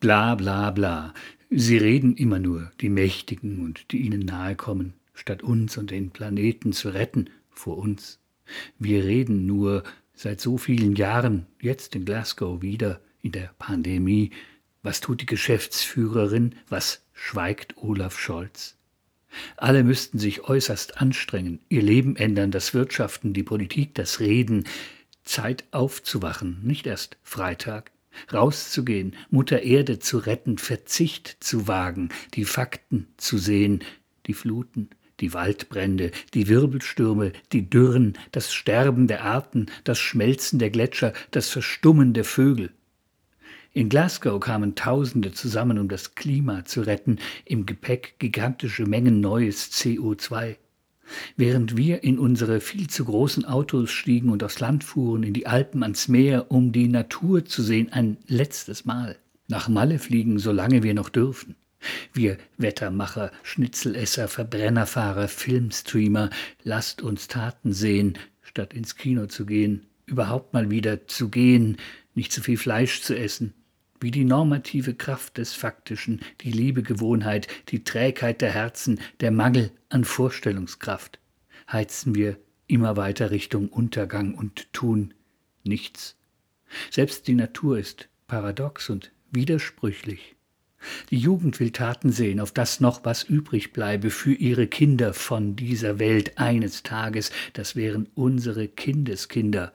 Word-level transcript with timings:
Bla 0.00 0.34
bla 0.34 0.70
bla. 0.70 1.12
Sie 1.50 1.76
reden 1.76 2.16
immer 2.16 2.38
nur, 2.38 2.72
die 2.80 2.88
Mächtigen 2.88 3.62
und 3.62 3.92
die 3.92 3.98
ihnen 3.98 4.20
nahe 4.20 4.56
kommen, 4.56 4.94
statt 5.12 5.42
uns 5.42 5.76
und 5.76 5.90
den 5.90 6.10
Planeten 6.10 6.72
zu 6.72 6.88
retten 6.88 7.28
vor 7.50 7.76
uns. 7.76 8.18
Wir 8.78 9.04
reden 9.04 9.44
nur 9.44 9.82
seit 10.14 10.40
so 10.40 10.56
vielen 10.56 10.96
Jahren, 10.96 11.46
jetzt 11.60 11.94
in 11.94 12.06
Glasgow 12.06 12.62
wieder, 12.62 13.02
in 13.20 13.32
der 13.32 13.50
Pandemie. 13.58 14.30
Was 14.82 15.02
tut 15.02 15.20
die 15.20 15.26
Geschäftsführerin? 15.26 16.54
Was 16.70 17.04
schweigt 17.12 17.76
Olaf 17.76 18.18
Scholz? 18.18 18.78
Alle 19.58 19.84
müssten 19.84 20.18
sich 20.18 20.44
äußerst 20.44 20.98
anstrengen, 20.98 21.60
ihr 21.68 21.82
Leben 21.82 22.16
ändern, 22.16 22.50
das 22.50 22.72
Wirtschaften, 22.72 23.34
die 23.34 23.42
Politik, 23.42 23.94
das 23.96 24.18
Reden, 24.18 24.64
Zeit 25.24 25.64
aufzuwachen, 25.72 26.60
nicht 26.62 26.86
erst 26.86 27.18
Freitag, 27.22 27.92
rauszugehen, 28.32 29.14
Mutter 29.30 29.62
Erde 29.62 29.98
zu 29.98 30.18
retten, 30.18 30.58
Verzicht 30.58 31.36
zu 31.40 31.68
wagen, 31.68 32.10
die 32.34 32.44
Fakten 32.44 33.06
zu 33.16 33.38
sehen, 33.38 33.82
die 34.26 34.34
Fluten, 34.34 34.90
die 35.20 35.34
Waldbrände, 35.34 36.10
die 36.34 36.48
Wirbelstürme, 36.48 37.32
die 37.52 37.68
Dürren, 37.68 38.18
das 38.32 38.52
Sterben 38.52 39.06
der 39.06 39.24
Arten, 39.24 39.66
das 39.84 39.98
Schmelzen 39.98 40.58
der 40.58 40.70
Gletscher, 40.70 41.12
das 41.30 41.48
Verstummen 41.48 42.14
der 42.14 42.24
Vögel. 42.24 42.72
In 43.72 43.88
Glasgow 43.88 44.40
kamen 44.40 44.74
Tausende 44.74 45.32
zusammen, 45.32 45.78
um 45.78 45.88
das 45.88 46.16
Klima 46.16 46.64
zu 46.64 46.80
retten, 46.80 47.18
im 47.44 47.66
Gepäck 47.66 48.16
gigantische 48.18 48.84
Mengen 48.84 49.20
neues 49.20 49.70
CO2. 49.70 50.56
Während 51.36 51.76
wir 51.76 52.04
in 52.04 52.18
unsere 52.18 52.60
viel 52.60 52.88
zu 52.88 53.04
großen 53.04 53.44
Autos 53.44 53.90
stiegen 53.90 54.30
und 54.30 54.44
aufs 54.44 54.60
Land 54.60 54.84
fuhren, 54.84 55.22
in 55.22 55.34
die 55.34 55.46
Alpen, 55.46 55.82
ans 55.82 56.08
Meer, 56.08 56.50
um 56.50 56.72
die 56.72 56.88
Natur 56.88 57.44
zu 57.44 57.62
sehen, 57.62 57.92
ein 57.92 58.16
letztes 58.26 58.84
Mal. 58.84 59.16
Nach 59.48 59.68
Malle 59.68 59.98
fliegen, 59.98 60.38
solange 60.38 60.82
wir 60.82 60.94
noch 60.94 61.08
dürfen. 61.08 61.56
Wir 62.12 62.36
Wettermacher, 62.58 63.32
Schnitzelesser, 63.42 64.28
Verbrennerfahrer, 64.28 65.28
Filmstreamer, 65.28 66.30
lasst 66.62 67.02
uns 67.02 67.28
Taten 67.28 67.72
sehen, 67.72 68.18
statt 68.42 68.74
ins 68.74 68.96
Kino 68.96 69.26
zu 69.26 69.46
gehen, 69.46 69.86
überhaupt 70.06 70.52
mal 70.52 70.70
wieder 70.70 71.06
zu 71.06 71.30
gehen, 71.30 71.78
nicht 72.14 72.32
zu 72.32 72.42
viel 72.42 72.58
Fleisch 72.58 73.02
zu 73.02 73.16
essen, 73.16 73.54
wie 74.00 74.10
die 74.10 74.24
normative 74.24 74.94
Kraft 74.94 75.38
des 75.38 75.52
Faktischen, 75.52 76.20
die 76.40 76.50
Liebegewohnheit, 76.50 77.48
die 77.68 77.84
Trägheit 77.84 78.40
der 78.40 78.50
Herzen, 78.50 79.00
der 79.20 79.30
Mangel 79.30 79.70
an 79.88 80.04
Vorstellungskraft, 80.04 81.18
heizen 81.70 82.14
wir 82.14 82.38
immer 82.66 82.96
weiter 82.96 83.30
Richtung 83.30 83.68
Untergang 83.68 84.34
und 84.34 84.72
tun 84.72 85.14
nichts. 85.64 86.16
Selbst 86.90 87.26
die 87.28 87.34
Natur 87.34 87.78
ist 87.78 88.08
paradox 88.26 88.90
und 88.90 89.12
widersprüchlich. 89.30 90.36
Die 91.10 91.18
Jugend 91.18 91.60
will 91.60 91.72
Taten 91.72 92.10
sehen, 92.10 92.40
auf 92.40 92.52
das 92.52 92.80
noch 92.80 93.04
was 93.04 93.22
übrig 93.22 93.72
bleibe 93.72 94.10
für 94.10 94.32
ihre 94.32 94.66
Kinder 94.66 95.12
von 95.12 95.54
dieser 95.54 95.98
Welt 95.98 96.38
eines 96.38 96.82
Tages, 96.82 97.32
das 97.52 97.76
wären 97.76 98.08
unsere 98.14 98.66
Kindeskinder, 98.66 99.72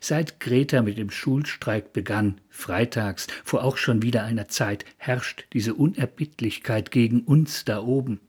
Seit 0.00 0.40
Greta 0.40 0.82
mit 0.82 0.98
dem 0.98 1.10
Schulstreik 1.10 1.92
begann, 1.92 2.40
freitags, 2.48 3.26
vor 3.44 3.64
auch 3.64 3.76
schon 3.76 4.02
wieder 4.02 4.24
einer 4.24 4.48
Zeit, 4.48 4.84
herrscht 4.96 5.46
diese 5.52 5.74
Unerbittlichkeit 5.74 6.90
gegen 6.90 7.20
uns 7.22 7.64
da 7.64 7.82
oben. 7.82 8.20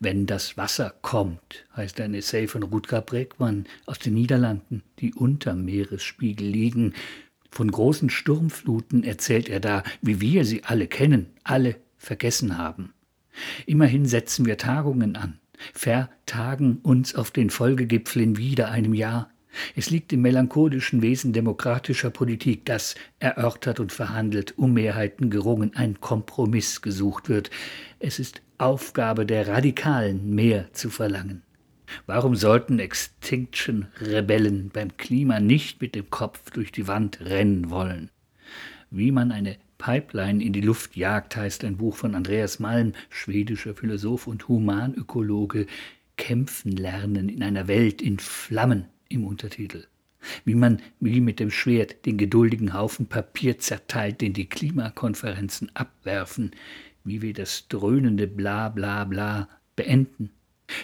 Wenn 0.00 0.26
das 0.26 0.56
Wasser 0.56 0.94
kommt, 1.02 1.66
heißt 1.74 2.00
ein 2.00 2.14
Essay 2.14 2.46
von 2.46 2.62
Rutger 2.62 3.00
Bregmann 3.00 3.64
aus 3.86 3.98
den 3.98 4.14
Niederlanden, 4.14 4.82
die 5.00 5.14
unterm 5.14 5.64
Meeresspiegel 5.64 6.46
liegen. 6.46 6.94
Von 7.50 7.70
großen 7.70 8.10
Sturmfluten 8.10 9.02
erzählt 9.02 9.48
er 9.48 9.60
da, 9.60 9.82
wie 10.02 10.20
wir 10.20 10.44
sie 10.44 10.64
alle 10.64 10.86
kennen, 10.86 11.30
alle 11.42 11.76
vergessen 11.96 12.58
haben. 12.58 12.92
Immerhin 13.66 14.06
setzen 14.06 14.46
wir 14.46 14.56
Tagungen 14.56 15.16
an, 15.16 15.38
vertagen 15.72 16.78
uns 16.82 17.14
auf 17.14 17.30
den 17.30 17.50
Folgegipfel 17.50 18.22
in 18.22 18.36
wieder 18.36 18.70
einem 18.70 18.94
Jahr, 18.94 19.30
es 19.74 19.90
liegt 19.90 20.12
im 20.12 20.22
melancholischen 20.22 21.02
Wesen 21.02 21.32
demokratischer 21.32 22.10
Politik, 22.10 22.64
dass 22.64 22.94
erörtert 23.18 23.80
und 23.80 23.92
verhandelt, 23.92 24.58
um 24.58 24.72
Mehrheiten 24.72 25.30
gerungen, 25.30 25.74
ein 25.74 26.00
Kompromiss 26.00 26.82
gesucht 26.82 27.28
wird. 27.28 27.50
Es 27.98 28.18
ist 28.18 28.42
Aufgabe 28.58 29.26
der 29.26 29.48
Radikalen, 29.48 30.34
mehr 30.34 30.72
zu 30.72 30.90
verlangen. 30.90 31.42
Warum 32.06 32.34
sollten 32.34 32.78
Extinction-Rebellen 32.78 34.70
beim 34.72 34.96
Klima 34.96 35.40
nicht 35.40 35.80
mit 35.80 35.94
dem 35.94 36.10
Kopf 36.10 36.50
durch 36.50 36.72
die 36.72 36.88
Wand 36.88 37.20
rennen 37.20 37.70
wollen? 37.70 38.10
Wie 38.90 39.12
man 39.12 39.30
eine 39.30 39.56
Pipeline 39.78 40.42
in 40.42 40.52
die 40.52 40.62
Luft 40.62 40.96
jagt, 40.96 41.36
heißt 41.36 41.64
ein 41.64 41.76
Buch 41.76 41.96
von 41.96 42.14
Andreas 42.14 42.58
Malm, 42.58 42.92
schwedischer 43.10 43.74
Philosoph 43.74 44.26
und 44.26 44.48
Humanökologe, 44.48 45.66
kämpfen 46.16 46.72
lernen 46.72 47.28
in 47.28 47.42
einer 47.42 47.68
Welt 47.68 48.00
in 48.00 48.18
Flammen 48.18 48.86
im 49.08 49.24
Untertitel. 49.24 49.86
Wie 50.44 50.54
man 50.54 50.82
wie 51.00 51.20
mit 51.20 51.40
dem 51.40 51.50
Schwert 51.50 52.04
den 52.06 52.16
geduldigen 52.16 52.74
Haufen 52.74 53.06
Papier 53.06 53.58
zerteilt, 53.58 54.20
den 54.20 54.32
die 54.32 54.48
Klimakonferenzen 54.48 55.70
abwerfen, 55.74 56.52
wie 57.04 57.22
wir 57.22 57.32
das 57.32 57.68
dröhnende 57.68 58.26
Bla 58.26 58.68
bla 58.68 59.04
bla 59.04 59.48
beenden. 59.76 60.30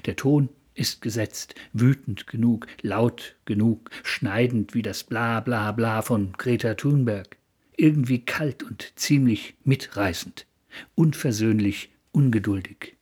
Der 0.07 0.17
Ton 0.17 0.49
ist 0.75 1.03
gesetzt, 1.03 1.55
wütend 1.73 2.27
genug, 2.27 2.67
laut 2.81 3.37
genug, 3.45 3.91
schneidend 4.03 4.75
wie 4.75 4.83
das 4.83 5.05
Bla 5.05 5.41
bla 5.41 5.73
bla 5.73 6.03
von 6.03 6.33
Greta 6.33 6.75
Thunberg, 6.75 7.37
irgendwie 7.77 8.25
kalt 8.25 8.63
und 8.63 8.93
ziemlich 8.97 9.55
mitreißend, 9.65 10.47
unversöhnlich, 10.95 11.91
ungeduldig. 12.13 12.91